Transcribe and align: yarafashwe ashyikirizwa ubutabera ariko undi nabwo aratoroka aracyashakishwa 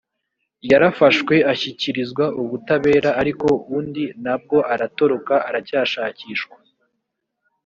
yarafashwe 0.71 1.35
ashyikirizwa 1.51 2.25
ubutabera 2.41 3.09
ariko 3.21 3.47
undi 3.77 4.03
nabwo 4.23 4.57
aratoroka 4.73 5.33
aracyashakishwa 5.47 6.57